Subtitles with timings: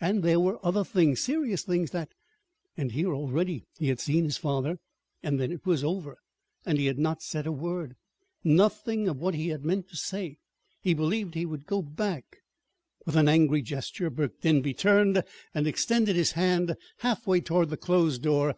[0.00, 2.10] And there were other things, serious things, that
[2.76, 4.78] And here already he had seen his father,
[5.24, 6.18] and it was over.
[6.64, 7.96] And he had not said a word
[8.44, 10.38] nothing of what he had meant to say.
[10.82, 12.42] He believed he would go back
[13.06, 18.22] With an angry gesture Burke Denby turned and extended his hand halfway toward the closed
[18.22, 18.54] door.